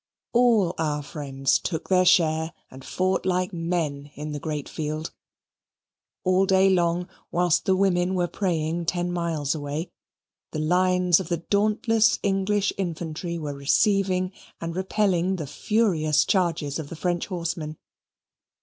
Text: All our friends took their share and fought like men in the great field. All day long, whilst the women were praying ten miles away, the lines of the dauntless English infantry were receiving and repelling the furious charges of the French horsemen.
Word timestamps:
All 0.33 0.73
our 0.79 1.03
friends 1.03 1.59
took 1.59 1.89
their 1.89 2.05
share 2.05 2.53
and 2.71 2.83
fought 2.83 3.23
like 3.23 3.53
men 3.53 4.09
in 4.15 4.31
the 4.31 4.39
great 4.39 4.67
field. 4.67 5.11
All 6.23 6.47
day 6.47 6.71
long, 6.71 7.07
whilst 7.31 7.65
the 7.65 7.75
women 7.75 8.15
were 8.15 8.27
praying 8.27 8.87
ten 8.87 9.11
miles 9.11 9.53
away, 9.53 9.91
the 10.53 10.57
lines 10.59 11.19
of 11.19 11.29
the 11.29 11.37
dauntless 11.37 12.17
English 12.23 12.73
infantry 12.79 13.37
were 13.37 13.53
receiving 13.53 14.31
and 14.59 14.75
repelling 14.75 15.35
the 15.35 15.45
furious 15.45 16.25
charges 16.25 16.79
of 16.79 16.89
the 16.89 16.95
French 16.95 17.27
horsemen. 17.27 17.77